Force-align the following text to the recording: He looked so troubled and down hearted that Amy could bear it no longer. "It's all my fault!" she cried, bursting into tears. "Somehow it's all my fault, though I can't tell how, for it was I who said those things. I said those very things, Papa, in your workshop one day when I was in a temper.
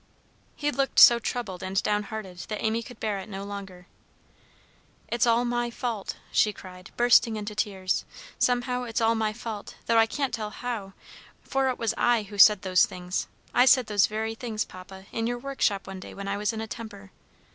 He 0.55 0.71
looked 0.71 0.97
so 0.97 1.19
troubled 1.19 1.61
and 1.61 1.83
down 1.83 2.01
hearted 2.05 2.39
that 2.49 2.63
Amy 2.65 2.81
could 2.81 2.99
bear 2.99 3.19
it 3.19 3.29
no 3.29 3.43
longer. 3.43 3.85
"It's 5.07 5.27
all 5.27 5.45
my 5.45 5.69
fault!" 5.69 6.17
she 6.31 6.51
cried, 6.51 6.89
bursting 6.97 7.35
into 7.35 7.53
tears. 7.53 8.03
"Somehow 8.39 8.81
it's 8.85 8.99
all 8.99 9.13
my 9.13 9.31
fault, 9.31 9.75
though 9.85 9.99
I 9.99 10.07
can't 10.07 10.33
tell 10.33 10.49
how, 10.49 10.93
for 11.43 11.69
it 11.69 11.77
was 11.77 11.93
I 11.99 12.23
who 12.23 12.39
said 12.39 12.63
those 12.63 12.87
things. 12.87 13.27
I 13.53 13.65
said 13.65 13.85
those 13.85 14.07
very 14.07 14.33
things, 14.33 14.65
Papa, 14.65 15.05
in 15.11 15.27
your 15.27 15.37
workshop 15.37 15.85
one 15.85 15.99
day 15.99 16.15
when 16.15 16.27
I 16.27 16.35
was 16.35 16.51
in 16.51 16.61
a 16.61 16.67
temper. 16.67 17.11